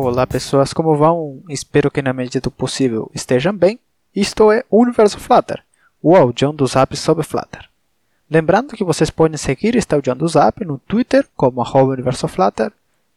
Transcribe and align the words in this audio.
Olá 0.00 0.28
pessoas, 0.28 0.72
como 0.72 0.96
vão? 0.96 1.42
Espero 1.48 1.90
que 1.90 2.00
na 2.00 2.12
medida 2.12 2.40
do 2.40 2.52
possível 2.52 3.10
estejam 3.12 3.52
bem. 3.52 3.80
Isto 4.14 4.52
é 4.52 4.64
o 4.70 4.80
Universo 4.80 5.18
Flutter, 5.18 5.60
o 6.00 6.14
audião 6.14 6.54
do 6.54 6.64
Zap 6.68 6.96
sobre 6.96 7.24
Flutter. 7.24 7.68
Lembrando 8.30 8.76
que 8.76 8.84
vocês 8.84 9.10
podem 9.10 9.36
seguir 9.36 9.74
este 9.74 9.92
audião 9.92 10.16
do 10.16 10.28
Zap 10.28 10.64
no 10.64 10.78
Twitter 10.78 11.26
como 11.36 11.60
arroba 11.60 11.94
Universo 11.94 12.28
Flutter, 12.28 12.72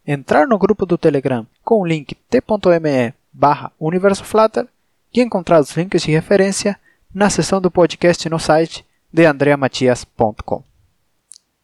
entrar 0.07 0.47
no 0.47 0.57
grupo 0.57 0.83
do 0.83 0.97
Telegram 0.97 1.45
com 1.63 1.81
o 1.81 1.85
link 1.85 2.15
t.me 2.15 3.13
barra 3.31 3.71
Universo 3.79 4.23
Flutter 4.23 4.67
e 5.13 5.21
encontrar 5.21 5.59
os 5.59 5.77
links 5.77 6.01
de 6.01 6.09
referência 6.09 6.79
na 7.13 7.29
seção 7.29 7.61
do 7.61 7.69
podcast 7.69 8.27
no 8.27 8.39
site 8.39 8.83
de 9.13 9.23
andreamatias.com. 9.27 10.63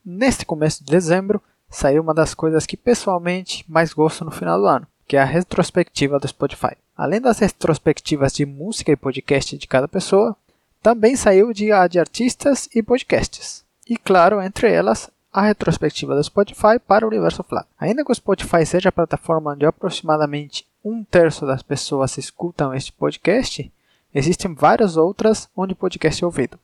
Neste 0.05 0.45
começo 0.45 0.85
de 0.85 0.91
dezembro, 0.91 1.41
saiu 1.67 2.03
uma 2.03 2.13
das 2.13 2.35
coisas 2.35 2.67
que 2.67 2.77
pessoalmente 2.77 3.65
mais 3.67 3.93
gosto 3.93 4.23
no 4.23 4.29
final 4.29 4.59
do 4.59 4.67
ano, 4.67 4.87
que 5.07 5.15
é 5.15 5.21
a 5.21 5.25
retrospectiva 5.25 6.19
do 6.19 6.27
Spotify. 6.27 6.75
Além 6.95 7.21
das 7.21 7.39
retrospectivas 7.39 8.33
de 8.33 8.45
música 8.45 8.91
e 8.91 8.95
podcast 8.95 9.57
de 9.57 9.67
cada 9.67 9.87
pessoa, 9.87 10.35
também 10.81 11.15
saiu 11.15 11.53
de, 11.53 11.71
a 11.71 11.87
de 11.87 11.99
artistas 11.99 12.67
e 12.75 12.83
podcasts. 12.83 13.63
E 13.89 13.95
claro, 13.97 14.41
entre 14.41 14.71
elas, 14.71 15.09
a 15.31 15.43
retrospectiva 15.43 16.15
do 16.15 16.23
Spotify 16.23 16.79
para 16.85 17.05
o 17.05 17.09
universo 17.09 17.43
Flat. 17.43 17.67
Ainda 17.79 18.03
que 18.03 18.11
o 18.11 18.15
Spotify 18.15 18.65
seja 18.65 18.89
a 18.89 18.91
plataforma 18.91 19.51
onde 19.51 19.65
aproximadamente 19.65 20.65
um 20.83 21.03
terço 21.03 21.45
das 21.45 21.61
pessoas 21.61 22.17
escutam 22.17 22.73
este 22.73 22.91
podcast, 22.91 23.71
existem 24.13 24.53
várias 24.53 24.97
outras 24.97 25.49
onde 25.55 25.73
o 25.73 25.75
podcast 25.75 26.23
é 26.23 26.25
ouvido. 26.25 26.59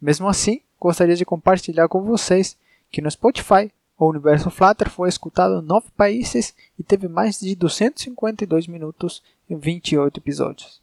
Mesmo 0.00 0.28
assim, 0.28 0.60
gostaria 0.80 1.14
de 1.14 1.24
compartilhar 1.24 1.88
com 1.88 2.02
vocês 2.02 2.56
que 2.90 3.00
no 3.00 3.10
Spotify 3.10 3.70
o 3.98 4.08
universo 4.08 4.50
Flutter 4.50 4.90
foi 4.90 5.08
escutado 5.08 5.58
em 5.58 5.62
nove 5.62 5.86
países 5.96 6.54
e 6.78 6.82
teve 6.82 7.08
mais 7.08 7.40
de 7.40 7.54
252 7.54 8.66
minutos 8.66 9.22
em 9.48 9.56
28 9.56 10.20
episódios. 10.20 10.80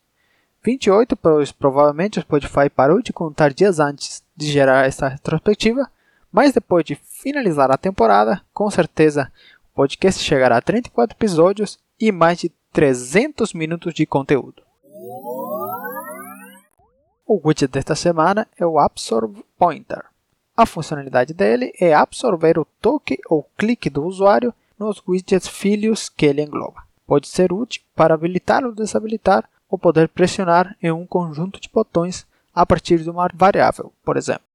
28, 0.64 1.16
pois 1.18 1.52
provavelmente 1.52 2.18
o 2.18 2.22
Spotify 2.22 2.70
parou 2.70 3.02
de 3.02 3.14
contar 3.14 3.54
dias 3.54 3.80
antes 3.80 4.24
de 4.36 4.50
gerar 4.50 4.86
essa 4.86 5.08
retrospectiva, 5.08 5.90
mas 6.32 6.54
depois 6.54 6.86
de 6.86 6.96
finalizar 6.96 7.70
a 7.70 7.78
temporada, 7.78 8.42
com 8.54 8.70
certeza 8.72 9.32
o 9.72 9.76
podcast 9.76 10.24
chegará 10.24 10.58
a 10.58 10.62
34 10.62 11.16
episódios 11.16 11.78
e 12.00 12.12
mais 12.12 12.40
de 12.40 12.52
300 12.72 13.54
minutos 13.54 13.94
de 13.94 14.06
conteúdo. 14.06 14.64
O 17.26 17.40
widget 17.44 17.72
desta 17.72 17.96
semana 17.96 18.48
é 18.58 18.66
o 18.66 18.80
Absorb 18.80 19.44
Pointer. 19.58 20.13
A 20.56 20.68
funcionalidade 20.68 21.34
dele 21.34 21.74
é 21.80 21.96
absorver 21.96 22.60
o 22.60 22.66
toque 22.80 23.20
ou 23.28 23.50
clique 23.58 23.90
do 23.90 24.06
usuário 24.06 24.54
nos 24.78 25.02
widgets 25.08 25.48
filhos 25.48 26.10
que 26.10 26.28
ele 26.28 26.44
engloba. 26.44 26.84
Pode 27.08 27.28
ser 27.28 27.52
útil 27.52 27.82
para 27.96 28.14
habilitar 28.14 28.64
ou 28.64 28.72
desabilitar 28.72 29.50
ou 29.68 29.80
poder 29.80 30.08
pressionar 30.10 30.78
em 30.82 30.92
um 30.92 31.08
conjunto 31.08 31.60
de 31.60 31.70
botões 31.70 32.28
a 32.54 32.66
partir 32.68 33.02
de 33.02 33.10
uma 33.10 33.28
variável, 33.34 33.92
por 34.06 34.16
exemplo. 34.16 34.46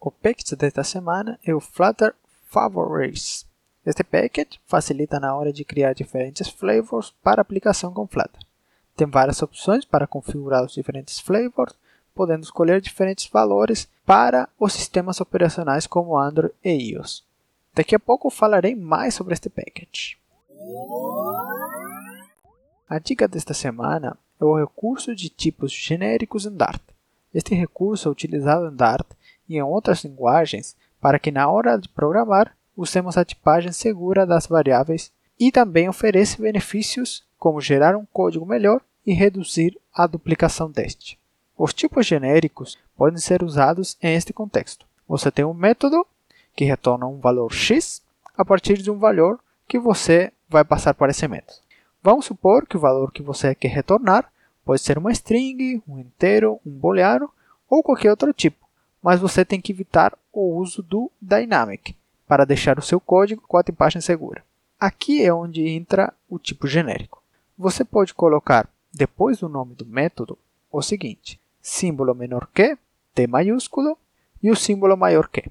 O 0.00 0.10
package 0.10 0.56
desta 0.56 0.82
semana 0.82 1.38
é 1.44 1.54
o 1.54 1.60
Flutter 1.60 2.14
Favorites. 2.46 3.44
Este 3.84 4.02
package 4.02 4.58
facilita 4.64 5.20
na 5.20 5.36
hora 5.36 5.52
de 5.52 5.64
criar 5.64 5.92
diferentes 5.92 6.48
flavors 6.48 7.12
para 7.22 7.42
aplicação 7.42 7.92
com 7.92 8.06
Flutter. 8.06 8.40
Tem 8.96 9.06
várias 9.06 9.42
opções 9.42 9.84
para 9.84 10.06
configurar 10.06 10.64
os 10.64 10.72
diferentes 10.72 11.20
flavors 11.20 11.74
podendo 12.16 12.44
escolher 12.44 12.80
diferentes 12.80 13.28
valores 13.28 13.86
para 14.06 14.48
os 14.58 14.72
sistemas 14.72 15.20
operacionais 15.20 15.86
como 15.86 16.18
Android 16.18 16.54
e 16.64 16.70
iOS. 16.70 17.22
Daqui 17.74 17.94
a 17.94 18.00
pouco 18.00 18.30
falarei 18.30 18.74
mais 18.74 19.14
sobre 19.14 19.34
este 19.34 19.50
package. 19.50 20.16
A 22.88 22.98
dica 22.98 23.28
desta 23.28 23.52
semana 23.52 24.16
é 24.40 24.44
o 24.44 24.56
recurso 24.56 25.14
de 25.14 25.28
tipos 25.28 25.70
genéricos 25.72 26.46
em 26.46 26.56
Dart. 26.56 26.80
Este 27.34 27.54
recurso 27.54 28.08
é 28.08 28.10
utilizado 28.10 28.66
em 28.66 28.74
Dart 28.74 29.06
e 29.46 29.56
em 29.58 29.62
outras 29.62 30.02
linguagens 30.02 30.74
para 30.98 31.18
que 31.18 31.30
na 31.30 31.50
hora 31.50 31.76
de 31.76 31.88
programar 31.90 32.56
usemos 32.74 33.18
a 33.18 33.24
tipagem 33.24 33.72
segura 33.72 34.24
das 34.24 34.46
variáveis 34.46 35.12
e 35.38 35.52
também 35.52 35.86
oferece 35.86 36.40
benefícios 36.40 37.26
como 37.38 37.60
gerar 37.60 37.94
um 37.94 38.06
código 38.06 38.46
melhor 38.46 38.80
e 39.04 39.12
reduzir 39.12 39.78
a 39.92 40.06
duplicação 40.06 40.70
deste. 40.70 41.18
Os 41.58 41.72
tipos 41.72 42.06
genéricos 42.06 42.76
podem 42.96 43.18
ser 43.18 43.42
usados 43.42 43.96
em 44.02 44.14
este 44.14 44.30
contexto. 44.30 44.84
Você 45.08 45.30
tem 45.30 45.44
um 45.44 45.54
método 45.54 46.06
que 46.54 46.66
retorna 46.66 47.06
um 47.06 47.18
valor 47.18 47.50
x 47.50 48.02
a 48.36 48.44
partir 48.44 48.76
de 48.76 48.90
um 48.90 48.98
valor 48.98 49.40
que 49.66 49.78
você 49.78 50.30
vai 50.48 50.64
passar 50.64 50.92
para 50.92 51.10
esse 51.10 51.26
método. 51.26 51.58
Vamos 52.02 52.26
supor 52.26 52.66
que 52.66 52.76
o 52.76 52.80
valor 52.80 53.10
que 53.10 53.22
você 53.22 53.54
quer 53.54 53.68
retornar 53.68 54.30
pode 54.66 54.82
ser 54.82 54.98
uma 54.98 55.10
string, 55.12 55.82
um 55.88 55.98
inteiro, 55.98 56.60
um 56.64 56.70
booleano 56.70 57.30
ou 57.70 57.82
qualquer 57.82 58.10
outro 58.10 58.34
tipo, 58.34 58.66
mas 59.02 59.18
você 59.18 59.44
tem 59.44 59.60
que 59.60 59.72
evitar 59.72 60.16
o 60.32 60.56
uso 60.56 60.82
do 60.82 61.10
dynamic 61.20 61.96
para 62.26 62.44
deixar 62.44 62.78
o 62.78 62.82
seu 62.82 63.00
código 63.00 63.42
com 63.48 63.56
a 63.56 63.62
tipagem 63.62 64.02
segura. 64.02 64.44
Aqui 64.78 65.24
é 65.24 65.32
onde 65.32 65.66
entra 65.66 66.12
o 66.28 66.38
tipo 66.38 66.66
genérico. 66.66 67.22
Você 67.56 67.82
pode 67.82 68.12
colocar 68.12 68.68
depois 68.92 69.38
do 69.38 69.48
nome 69.48 69.74
do 69.74 69.86
método 69.86 70.38
o 70.70 70.82
seguinte: 70.82 71.40
símbolo 71.66 72.14
menor 72.14 72.48
que, 72.54 72.78
T 73.12 73.26
maiúsculo, 73.26 73.98
e 74.40 74.52
o 74.52 74.56
símbolo 74.56 74.96
maior 74.96 75.28
que. 75.28 75.50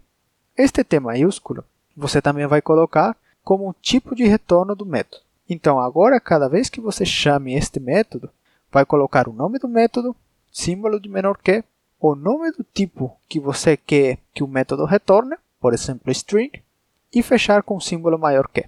Este 0.57 0.81
T 0.81 0.97
maiúsculo 0.97 1.65
você 1.95 2.21
também 2.21 2.47
vai 2.47 2.61
colocar 2.61 3.17
como 3.43 3.67
um 3.67 3.73
tipo 3.81 4.15
de 4.15 4.23
retorno 4.25 4.75
do 4.75 4.85
método. 4.85 5.21
Então, 5.49 5.77
agora, 5.77 6.19
cada 6.19 6.47
vez 6.47 6.69
que 6.69 6.79
você 6.79 7.05
chame 7.05 7.53
este 7.53 7.81
método, 7.81 8.29
vai 8.71 8.85
colocar 8.85 9.27
o 9.27 9.33
nome 9.33 9.59
do 9.59 9.67
método, 9.67 10.15
símbolo 10.51 11.01
de 11.01 11.09
menor 11.09 11.37
que, 11.37 11.63
o 11.99 12.15
nome 12.15 12.49
do 12.51 12.63
tipo 12.63 13.15
que 13.27 13.39
você 13.39 13.75
quer 13.75 14.17
que 14.33 14.43
o 14.43 14.47
método 14.47 14.85
retorne, 14.85 15.35
por 15.59 15.73
exemplo, 15.73 16.11
string, 16.11 16.51
e 17.13 17.21
fechar 17.21 17.61
com 17.61 17.75
o 17.75 17.81
símbolo 17.81 18.17
maior 18.17 18.47
que. 18.47 18.65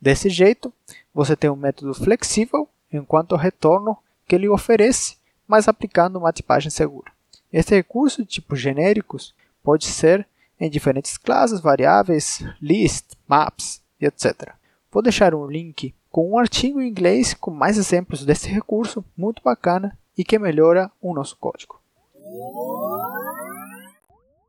Desse 0.00 0.28
jeito, 0.28 0.72
você 1.14 1.36
tem 1.36 1.48
um 1.48 1.56
método 1.56 1.94
flexível 1.94 2.68
enquanto 2.92 3.36
retorno 3.36 3.96
que 4.26 4.34
ele 4.34 4.48
oferece 4.48 5.17
mas 5.48 5.66
aplicando 5.66 6.18
uma 6.18 6.32
tipagem 6.32 6.70
segura. 6.70 7.10
Este 7.50 7.74
recurso 7.74 8.22
de 8.22 8.28
tipos 8.28 8.60
genéricos 8.60 9.34
pode 9.64 9.86
ser 9.86 10.28
em 10.60 10.68
diferentes 10.68 11.16
classes, 11.16 11.60
variáveis, 11.60 12.44
list, 12.60 13.14
maps 13.26 13.82
etc. 14.00 14.52
Vou 14.92 15.02
deixar 15.02 15.34
um 15.34 15.46
link 15.46 15.94
com 16.10 16.30
um 16.30 16.38
artigo 16.38 16.80
em 16.80 16.88
inglês 16.88 17.34
com 17.34 17.50
mais 17.50 17.78
exemplos 17.78 18.24
desse 18.24 18.48
recurso 18.48 19.04
muito 19.16 19.42
bacana 19.42 19.96
e 20.16 20.24
que 20.24 20.38
melhora 20.38 20.90
o 21.00 21.14
nosso 21.14 21.36
código. 21.36 21.80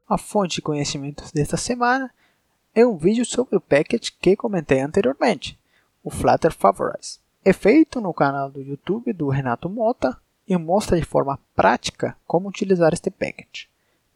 A 0.07 0.17
fonte 0.17 0.55
de 0.55 0.61
conhecimentos 0.61 1.31
desta 1.31 1.55
semana 1.55 2.11
é 2.73 2.85
um 2.85 2.97
vídeo 2.97 3.25
sobre 3.25 3.55
o 3.55 3.61
package 3.61 4.11
que 4.19 4.35
comentei 4.35 4.79
anteriormente, 4.79 5.59
o 6.03 6.09
Flutter 6.09 6.53
Favorites. 6.53 7.19
É 7.43 7.53
feito 7.53 8.01
no 8.01 8.13
canal 8.13 8.49
do 8.49 8.61
YouTube 8.61 9.13
do 9.13 9.29
Renato 9.29 9.69
Mota 9.69 10.19
e 10.49 10.57
mostra 10.57 10.99
de 10.99 11.05
forma 11.05 11.39
prática 11.55 12.17
como 12.25 12.49
utilizar 12.49 12.91
este 12.91 13.11
package. 13.11 13.69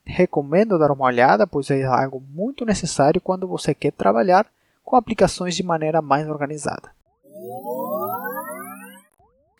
Recomendo 0.04 0.80
dar 0.80 0.92
uma 0.92 1.06
olhada, 1.06 1.46
pois 1.46 1.70
é 1.70 1.84
algo 1.84 2.22
muito 2.34 2.66
necessário 2.66 3.22
quando 3.22 3.48
você 3.48 3.76
quer 3.76 3.92
trabalhar 3.92 4.48
com 4.84 4.96
aplicações 4.96 5.56
de 5.56 5.62
maneira 5.62 6.02
mais 6.02 6.28
organizada. 6.28 6.92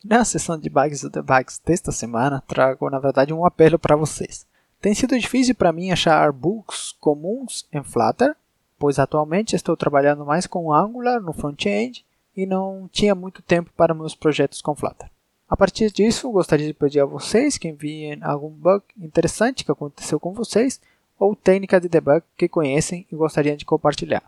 Na 0.04 0.24
sessão 0.24 0.58
de 0.58 0.68
bugs 0.68 1.02
e 1.02 1.08
debugs 1.08 1.62
desta 1.64 1.92
semana, 1.92 2.42
trago 2.46 2.90
na 2.90 2.98
verdade 2.98 3.32
um 3.32 3.46
apelo 3.46 3.78
para 3.78 3.96
vocês. 3.96 4.44
Tem 4.80 4.94
sido 4.94 5.18
difícil 5.18 5.54
para 5.54 5.72
mim 5.72 5.92
achar 5.92 6.30
bugs 6.30 6.94
comuns 7.00 7.66
em 7.72 7.82
Flutter, 7.82 8.36
pois 8.78 8.98
atualmente 8.98 9.56
estou 9.56 9.76
trabalhando 9.76 10.26
mais 10.26 10.46
com 10.46 10.74
Angular 10.74 11.22
no 11.22 11.32
front-end 11.32 12.04
e 12.36 12.44
não 12.44 12.86
tinha 12.92 13.14
muito 13.14 13.40
tempo 13.40 13.70
para 13.74 13.94
meus 13.94 14.14
projetos 14.14 14.60
com 14.60 14.74
Flutter. 14.74 15.13
A 15.46 15.56
partir 15.56 15.90
disso, 15.92 16.30
gostaria 16.30 16.66
de 16.66 16.72
pedir 16.72 17.00
a 17.00 17.04
vocês 17.04 17.58
que 17.58 17.68
enviem 17.68 18.18
algum 18.22 18.48
bug 18.48 18.82
interessante 18.98 19.62
que 19.62 19.70
aconteceu 19.70 20.18
com 20.18 20.32
vocês 20.32 20.80
ou 21.18 21.36
técnica 21.36 21.78
de 21.78 21.88
debug 21.88 22.22
que 22.36 22.48
conhecem 22.48 23.06
e 23.12 23.14
gostariam 23.14 23.54
de 23.54 23.64
compartilhar. 23.64 24.22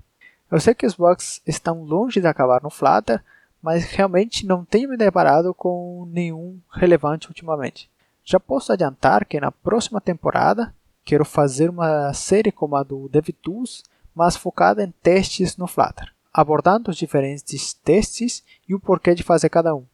Eu 0.51 0.61
sei 0.61 0.75
que 0.75 0.87
os 0.87 0.95
bugs 0.95 1.41
estão 1.47 1.83
longe 1.83 2.21
de 2.21 2.27
acabar 2.27 2.63
no 2.63 2.71
Flutter, 2.71 3.25
mas 3.63 3.85
realmente 3.85 4.47
não 4.47 4.65
tenho 4.65 4.91
me 4.91 4.97
deparado 4.97 5.55
com 5.55 6.07
nenhum 6.13 6.61
relevante 6.71 7.29
ultimamente. 7.29 7.91
Já 8.23 8.39
posso 8.39 8.73
adiantar 8.73 9.25
que 9.25 9.41
na 9.41 9.51
próxima 9.51 10.01
temporada 10.01 10.75
quero 11.03 11.25
fazer 11.25 11.71
uma 11.71 12.13
série 12.13 12.53
como 12.53 12.77
a 12.77 12.83
do 12.83 13.09
DevTools, 13.09 13.83
mas 14.15 14.37
focada 14.37 14.85
em 14.85 14.93
testes 15.03 15.57
no 15.57 15.67
Flutter, 15.67 16.13
abordando 16.33 16.91
os 16.91 16.97
diferentes 16.97 17.73
testes 17.73 18.45
e 18.69 18.75
o 18.75 18.81
porquê 18.81 19.15
de 19.15 19.23
fazer 19.23 19.49
cada 19.49 19.75
um 19.75 19.85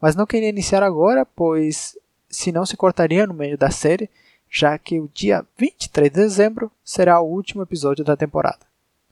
mas 0.00 0.16
não 0.16 0.26
queria 0.26 0.48
iniciar 0.48 0.82
agora, 0.82 1.24
pois 1.24 1.98
senão 2.28 2.64
se 2.64 2.76
cortaria 2.76 3.26
no 3.26 3.34
meio 3.34 3.58
da 3.58 3.70
série, 3.70 4.08
já 4.48 4.78
que 4.78 4.98
o 4.98 5.10
dia 5.12 5.44
23 5.56 6.10
de 6.10 6.16
dezembro 6.16 6.70
será 6.84 7.20
o 7.20 7.28
último 7.28 7.62
episódio 7.62 8.04
da 8.04 8.16
temporada. 8.16 8.60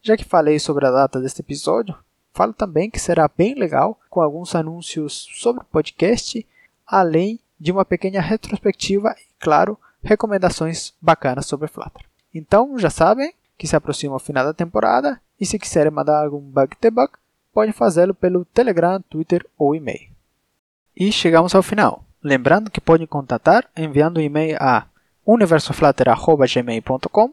Já 0.03 0.17
que 0.17 0.25
falei 0.25 0.59
sobre 0.59 0.87
a 0.87 0.91
data 0.91 1.21
deste 1.21 1.41
episódio, 1.41 1.95
Falo 2.39 2.53
também 2.53 2.89
que 2.89 3.01
será 3.01 3.29
bem 3.29 3.55
legal 3.55 3.99
com 4.09 4.21
alguns 4.21 4.55
anúncios 4.55 5.29
sobre 5.35 5.63
o 5.63 5.67
podcast, 5.67 6.47
além 6.87 7.41
de 7.59 7.73
uma 7.73 7.85
pequena 7.85 8.21
retrospectiva 8.21 9.13
e, 9.19 9.25
claro, 9.41 9.77
recomendações 10.05 10.95
bacanas 11.01 11.47
sobre 11.47 11.67
Flutter. 11.67 12.05
Então, 12.33 12.79
já 12.79 12.91
sabem 12.91 13.35
que 13.57 13.67
se 13.67 13.75
aproxima 13.75 14.15
o 14.15 14.21
final 14.21 14.45
da 14.45 14.55
temporada 14.55 15.21
e 15.41 15.45
se 15.45 15.59
quiserem 15.59 15.91
mandar 15.91 16.23
algum 16.23 16.39
bug 16.39 16.77
debug, 16.81 17.11
podem 17.53 17.73
fazê-lo 17.73 18.15
pelo 18.15 18.45
Telegram, 18.45 19.03
Twitter 19.11 19.45
ou 19.59 19.75
e-mail. 19.75 20.18
E 20.99 21.13
chegamos 21.13 21.55
ao 21.55 21.63
final. 21.63 22.03
Lembrando 22.21 22.73
que 22.73 22.81
podem 22.81 23.07
contatar 23.07 23.65
enviando 23.77 24.19
um 24.19 24.21
e-mail 24.21 24.57
a 24.61 24.85
universoflutter.gmail.com 25.25 27.33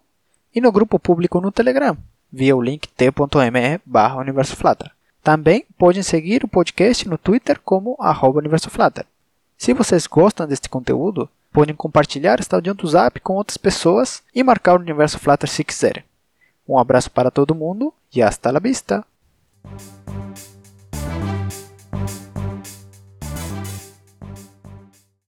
e 0.53 0.61
no 0.61 0.71
grupo 0.71 0.99
público 0.99 1.41
no 1.41 1.51
Telegram, 1.51 1.97
via 2.31 2.55
o 2.55 2.61
link 2.61 2.87
t.me. 2.89 3.81
Também 5.23 5.65
podem 5.79 6.03
seguir 6.03 6.43
o 6.43 6.47
podcast 6.47 7.09
no 7.09 7.17
Twitter 7.17 7.59
como 7.59 7.97
arroba. 7.99 8.39
Se 9.57 9.73
vocês 9.73 10.05
gostam 10.05 10.47
deste 10.47 10.69
conteúdo, 10.69 11.27
podem 11.51 11.73
compartilhar 11.73 12.39
esta 12.39 12.57
audião 12.57 12.75
do 12.75 12.87
Zap 12.87 13.19
com 13.19 13.33
outras 13.33 13.57
pessoas 13.57 14.21
e 14.35 14.43
marcar 14.43 14.75
o 14.75 14.81
Universo 14.81 15.17
Flutter 15.17 15.49
se 15.49 15.63
quiserem. 15.63 16.03
Um 16.67 16.77
abraço 16.77 17.09
para 17.09 17.31
todo 17.31 17.55
mundo 17.55 17.91
e 18.13 18.21
hasta 18.21 18.51
la 18.51 18.59
vista! 18.59 19.03